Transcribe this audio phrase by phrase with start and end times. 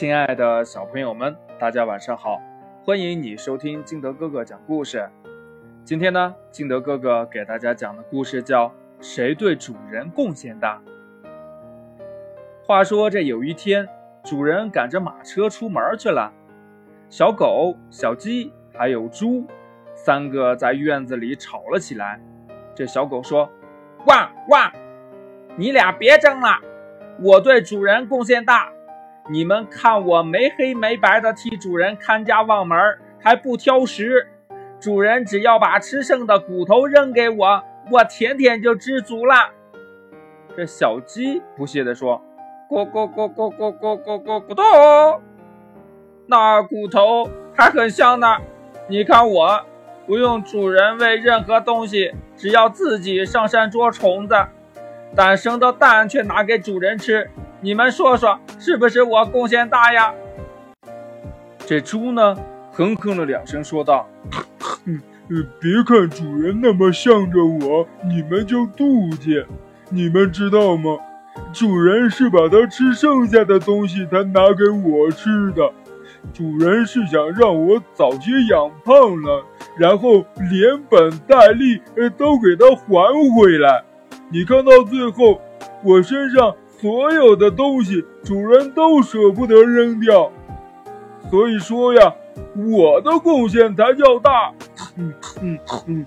[0.00, 2.40] 亲爱的小朋友们，大家晚上好！
[2.82, 5.06] 欢迎你收听金德哥哥讲故事。
[5.84, 8.68] 今天呢，金德哥哥给大家讲的故事叫
[8.98, 10.80] 《谁对主人贡献大》。
[12.64, 13.86] 话说这有一天，
[14.24, 16.32] 主人赶着马车出门去了，
[17.10, 19.44] 小狗、小鸡还有猪，
[19.94, 22.18] 三个在院子里吵了起来。
[22.74, 23.50] 这小狗说
[24.08, 24.72] ：“汪汪，
[25.56, 26.58] 你俩别争了，
[27.20, 28.72] 我对主人贡献大。”
[29.30, 32.76] 你们看，我没黑没白的替主人看家望门，
[33.22, 34.26] 还不挑食。
[34.80, 37.62] 主人只要把吃剩的骨头扔给我，
[37.92, 39.34] 我天天就知足了。
[40.56, 42.20] 这小鸡不屑地说
[42.68, 45.22] ：“咕咕咕咕咕咕咕咕咕咚，
[46.26, 48.26] 那骨头还很香呢。
[48.88, 49.64] 你看我，
[50.06, 54.34] 不用主人喂任何东西，只要自己上山捉虫子，
[55.14, 57.30] 蛋生的蛋却拿给主人吃。”
[57.62, 60.12] 你们说说，是不是我贡献大呀？
[61.66, 62.36] 这猪呢，
[62.70, 64.06] 哼哼了两声，说道
[65.58, 69.42] ：“别看主人那么向着我，你们就妒忌。
[69.88, 70.98] 你们知道吗？
[71.54, 75.72] 主人是把它吃剩下的东西，才拿给我吃的。
[76.34, 79.42] 主人是想让我早些养胖了，
[79.78, 81.80] 然后连本带利
[82.18, 83.82] 都给他还回来。
[84.28, 85.40] 你看到最后，
[85.82, 90.32] 我身上……”所有的东西，主人都舍不得扔掉，
[91.30, 92.14] 所以说呀，
[92.56, 94.50] 我的贡献才叫大。
[94.96, 96.06] 嗯嗯嗯。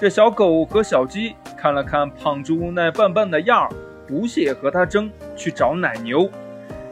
[0.00, 3.68] 这小狗和小鸡看了看胖猪那笨笨的样儿，
[4.08, 6.28] 不屑和他争，去找奶牛。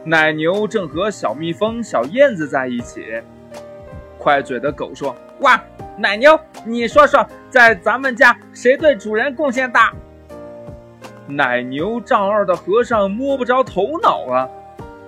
[0.05, 3.05] 奶牛正和小蜜蜂、小燕子在一起。
[4.17, 5.61] 快嘴的狗说：“哇，
[5.97, 9.93] 奶牛，你说说，在咱们家谁对主人贡献大？”
[11.27, 14.47] 奶牛丈二的和尚摸不着头脑啊！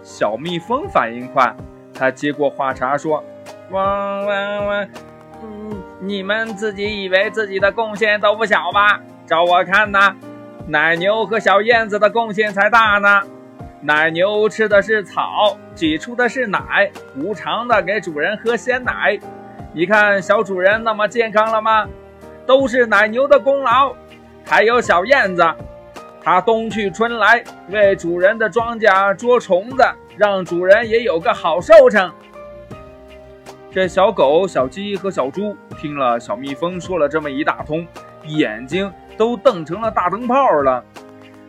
[0.02, 1.54] 小蜜蜂反应快，
[1.94, 3.24] 他接过话茬说
[3.72, 4.88] ：“汪汪汪，
[5.44, 9.02] 嗯，你们自己以为自己的贡献都不小吧？
[9.25, 10.16] 照我看呢，
[10.68, 13.22] 奶牛和小燕子的贡献才大呢。
[13.81, 19.20] 奶牛吃的是草，挤出的是奶，无偿的给主人喝鲜奶。
[19.74, 21.88] 你看小主人那么健康了吗？
[22.46, 23.94] 都是奶牛的功劳。
[24.46, 25.44] 还有小燕子。”
[26.25, 29.84] 它冬去春来，为主人的庄稼捉虫子，
[30.18, 32.12] 让主人也有个好收成。
[33.72, 37.86] 这小狗、小鸡和小猪听了小蜜蜂说了这么一大通，
[38.24, 40.84] 眼睛都瞪成了大灯泡了。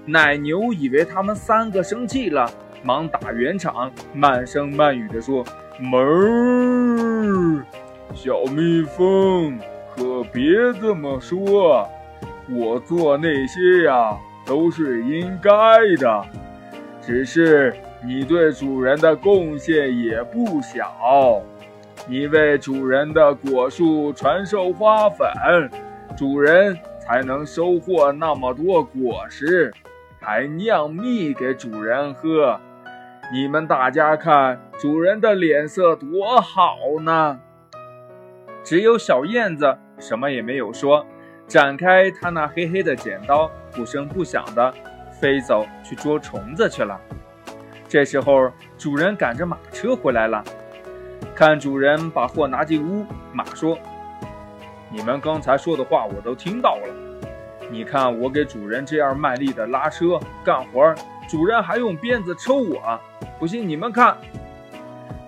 [0.04, 2.46] 奶牛以为他们三个生气了，
[2.82, 5.42] 忙打圆场，慢声慢语地说
[5.80, 7.64] ：“门儿，
[8.14, 9.58] 小蜜蜂，
[9.96, 10.44] 可别
[10.78, 11.88] 这么说，
[12.50, 14.14] 我做那些呀。”
[14.46, 15.50] 都是应该
[15.98, 16.24] 的，
[17.02, 21.42] 只是你对主人的贡献也不小。
[22.08, 25.28] 你为主人的果树传授花粉，
[26.16, 29.74] 主人才能收获那么多果实，
[30.20, 32.60] 还酿蜜给主人喝。
[33.32, 37.40] 你们大家看，主人的脸色多好呢。
[38.62, 41.04] 只有小燕子什么也没有说。
[41.48, 44.74] 展开他那黑黑的剪刀，不声不响的
[45.20, 47.00] 飞走去捉虫子去了。
[47.88, 50.42] 这时候，主人赶着马车回来了，
[51.34, 53.78] 看主人把货拿进屋，马说
[54.90, 56.88] ：“你们刚才说的话我都听到了。
[57.70, 60.94] 你看我给主人这样卖力的拉车干活，
[61.28, 63.00] 主人还用鞭子抽我。
[63.38, 64.16] 不信你们看。”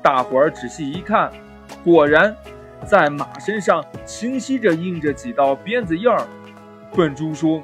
[0.03, 1.31] 大伙儿仔细一看，
[1.85, 2.35] 果然。
[2.87, 6.27] 在马身上清晰着印着几道鞭子印儿。
[6.95, 7.63] 笨猪说：“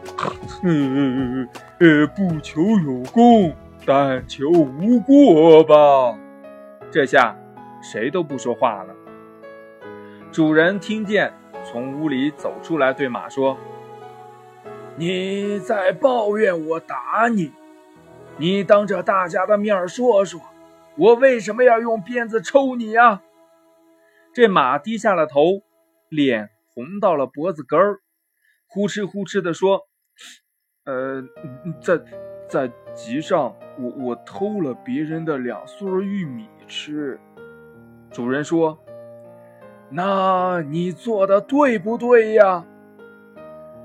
[0.62, 1.46] 呃
[1.78, 3.54] 呃，不求有功，
[3.86, 6.18] 但求无过吧。”
[6.92, 7.34] 这下
[7.82, 8.94] 谁都不说话了。
[10.30, 11.32] 主人听见，
[11.64, 13.56] 从屋里走出来，对马说
[14.96, 17.50] ：“你在抱怨我打你？
[18.36, 20.40] 你当着大家的面说说，
[20.96, 23.22] 我为什么要用鞭子抽你呀？”
[24.34, 25.62] 这马低下了头，
[26.08, 28.00] 脸红到了脖子根儿，
[28.66, 29.82] 呼哧呼哧地说
[30.84, 31.22] ：“呃，
[31.80, 32.00] 在
[32.48, 37.20] 在集上，我我偷了别人的两穗玉米吃。”
[38.10, 38.76] 主人说
[39.88, 42.64] ：“那你做的对不对呀？”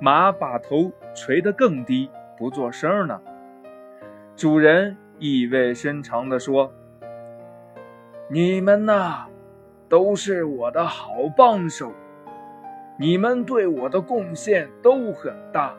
[0.01, 3.22] 马把头垂得更低，不作声了。
[4.36, 6.74] 主人意味深长地说
[8.31, 9.28] ：“你们呐。”
[9.89, 11.91] 都是我的好帮手，
[12.95, 15.74] 你们对我的贡献都很大，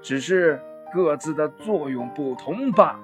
[0.00, 0.58] 只是
[0.90, 3.00] 各自的作用不同罢了。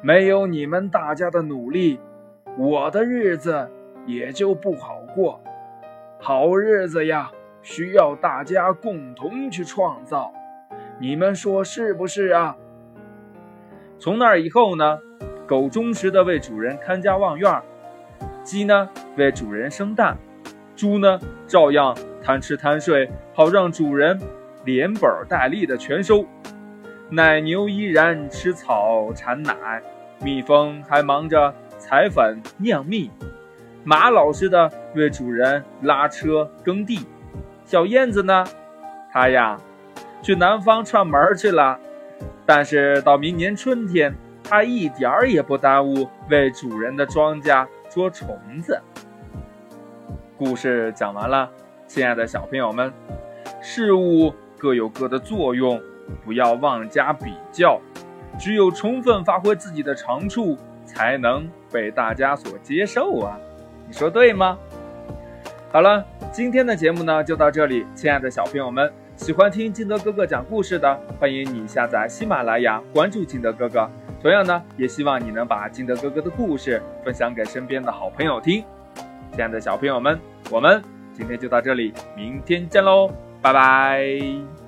[0.00, 1.98] 没有你们大家的努力，
[2.56, 3.68] 我的日子
[4.06, 5.40] 也就不好过。
[6.20, 7.32] 好日子呀，
[7.62, 10.32] 需要大家共同去创造。
[11.00, 12.56] 你们说是不是啊？
[13.98, 15.00] 从那以后呢，
[15.48, 17.60] 狗忠实的为主人看家望院，
[18.48, 20.16] 鸡呢为主人生蛋，
[20.74, 24.18] 猪呢照样贪吃贪睡，好让主人
[24.64, 26.24] 连本带利的全收。
[27.10, 29.82] 奶牛依然吃草产奶，
[30.24, 33.10] 蜜蜂还忙着采粉酿蜜。
[33.84, 37.00] 马老实的为主人拉车耕地，
[37.66, 38.46] 小燕子呢，
[39.12, 39.58] 它呀，
[40.22, 41.78] 去南方串门去了。
[42.46, 48.80] 但是到明年春天，它一点儿也不耽误为主人的庄稼捉虫子。
[50.36, 51.50] 故事讲完了，
[51.86, 52.92] 亲爱的小朋友们，
[53.60, 55.80] 事物各有各的作用，
[56.24, 57.80] 不要妄加比较。
[58.38, 63.36] 只有充分发挥自己的长处，才能被大家所接受啊！
[63.88, 64.56] 你说对吗？
[65.72, 73.90] 好了，今天的节目呢就到这里，亲爱的小朋友们，喜欢听金德哥哥讲故事的，欢迎你下载喜马拉雅，关注金德哥哥。
[74.20, 78.64] 同样呢，也希望你能把金德哥哥的故事分享给身边的好朋友听。
[79.32, 80.18] 亲爱的小朋友们，
[80.50, 80.82] 我们
[81.12, 83.10] 今天就到这里，明天见喽，
[83.40, 84.67] 拜拜。